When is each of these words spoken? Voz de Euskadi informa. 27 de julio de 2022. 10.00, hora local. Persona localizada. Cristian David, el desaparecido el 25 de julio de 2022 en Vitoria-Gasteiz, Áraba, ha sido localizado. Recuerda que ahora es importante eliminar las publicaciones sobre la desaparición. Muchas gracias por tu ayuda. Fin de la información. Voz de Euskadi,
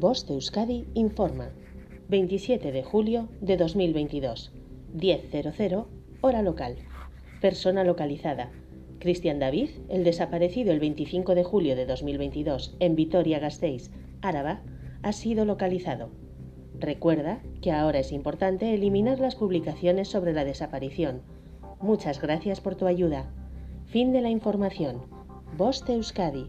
Voz 0.00 0.26
de 0.26 0.32
Euskadi 0.32 0.86
informa. 0.94 1.50
27 2.08 2.72
de 2.72 2.82
julio 2.82 3.28
de 3.42 3.58
2022. 3.58 4.50
10.00, 4.96 5.86
hora 6.22 6.40
local. 6.40 6.76
Persona 7.42 7.84
localizada. 7.84 8.50
Cristian 8.98 9.38
David, 9.38 9.68
el 9.90 10.02
desaparecido 10.02 10.72
el 10.72 10.80
25 10.80 11.34
de 11.34 11.44
julio 11.44 11.76
de 11.76 11.84
2022 11.84 12.76
en 12.80 12.96
Vitoria-Gasteiz, 12.96 13.90
Áraba, 14.22 14.62
ha 15.02 15.12
sido 15.12 15.44
localizado. 15.44 16.08
Recuerda 16.78 17.42
que 17.60 17.70
ahora 17.70 17.98
es 17.98 18.10
importante 18.10 18.72
eliminar 18.72 19.20
las 19.20 19.36
publicaciones 19.36 20.08
sobre 20.08 20.32
la 20.32 20.46
desaparición. 20.46 21.20
Muchas 21.78 22.22
gracias 22.22 22.62
por 22.62 22.74
tu 22.74 22.86
ayuda. 22.86 23.30
Fin 23.84 24.12
de 24.12 24.22
la 24.22 24.30
información. 24.30 25.02
Voz 25.58 25.84
de 25.84 25.92
Euskadi, 25.96 26.48